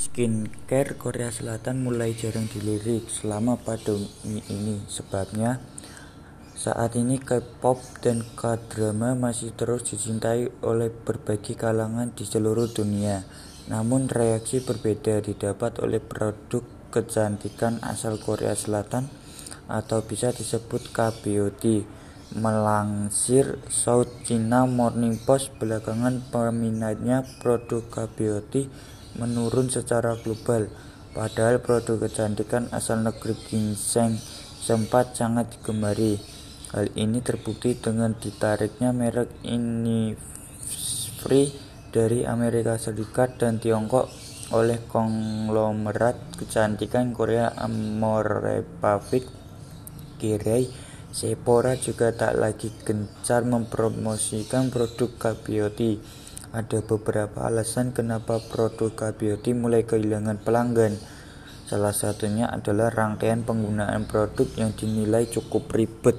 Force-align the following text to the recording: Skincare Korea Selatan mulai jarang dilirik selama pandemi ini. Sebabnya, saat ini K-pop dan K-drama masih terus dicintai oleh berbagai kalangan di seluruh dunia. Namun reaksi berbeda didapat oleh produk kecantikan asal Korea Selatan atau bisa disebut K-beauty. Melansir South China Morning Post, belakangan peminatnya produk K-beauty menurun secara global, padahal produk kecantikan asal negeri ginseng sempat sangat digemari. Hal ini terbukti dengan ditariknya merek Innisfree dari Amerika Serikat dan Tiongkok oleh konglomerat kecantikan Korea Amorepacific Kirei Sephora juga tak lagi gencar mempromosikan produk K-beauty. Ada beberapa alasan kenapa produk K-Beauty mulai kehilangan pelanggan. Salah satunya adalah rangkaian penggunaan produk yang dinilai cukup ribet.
Skincare 0.00 0.96
Korea 0.96 1.28
Selatan 1.28 1.84
mulai 1.84 2.16
jarang 2.16 2.48
dilirik 2.48 3.12
selama 3.12 3.60
pandemi 3.60 4.40
ini. 4.48 4.80
Sebabnya, 4.88 5.60
saat 6.56 6.96
ini 6.96 7.20
K-pop 7.20 8.00
dan 8.00 8.24
K-drama 8.32 9.12
masih 9.12 9.52
terus 9.52 9.92
dicintai 9.92 10.48
oleh 10.64 10.88
berbagai 10.88 11.52
kalangan 11.52 12.16
di 12.16 12.24
seluruh 12.24 12.72
dunia. 12.72 13.28
Namun 13.68 14.08
reaksi 14.08 14.64
berbeda 14.64 15.20
didapat 15.20 15.84
oleh 15.84 16.00
produk 16.00 16.64
kecantikan 16.88 17.76
asal 17.84 18.16
Korea 18.16 18.56
Selatan 18.56 19.04
atau 19.68 20.00
bisa 20.00 20.32
disebut 20.32 20.96
K-beauty. 20.96 22.00
Melansir 22.40 23.60
South 23.68 24.24
China 24.24 24.64
Morning 24.64 25.20
Post, 25.20 25.52
belakangan 25.60 26.24
peminatnya 26.32 27.26
produk 27.42 27.84
K-beauty 27.92 28.70
menurun 29.18 29.72
secara 29.72 30.14
global, 30.20 30.68
padahal 31.16 31.58
produk 31.58 32.06
kecantikan 32.06 32.68
asal 32.70 33.02
negeri 33.02 33.34
ginseng 33.48 34.18
sempat 34.60 35.16
sangat 35.18 35.56
digemari. 35.56 36.20
Hal 36.70 36.86
ini 36.94 37.18
terbukti 37.18 37.74
dengan 37.74 38.14
ditariknya 38.14 38.94
merek 38.94 39.26
Innisfree 39.42 40.30
dari 41.90 42.22
Amerika 42.22 42.78
Serikat 42.78 43.42
dan 43.42 43.58
Tiongkok 43.58 44.06
oleh 44.54 44.78
konglomerat 44.86 46.38
kecantikan 46.38 47.10
Korea 47.10 47.50
Amorepacific 47.58 49.26
Kirei 50.22 50.70
Sephora 51.10 51.74
juga 51.74 52.14
tak 52.14 52.38
lagi 52.38 52.70
gencar 52.86 53.42
mempromosikan 53.42 54.70
produk 54.70 55.10
K-beauty. 55.18 55.98
Ada 56.50 56.82
beberapa 56.82 57.46
alasan 57.46 57.94
kenapa 57.94 58.42
produk 58.50 58.90
K-Beauty 58.90 59.54
mulai 59.54 59.86
kehilangan 59.86 60.42
pelanggan. 60.42 60.98
Salah 61.70 61.94
satunya 61.94 62.50
adalah 62.50 62.90
rangkaian 62.90 63.46
penggunaan 63.46 64.10
produk 64.10 64.50
yang 64.58 64.74
dinilai 64.74 65.30
cukup 65.30 65.70
ribet. 65.70 66.18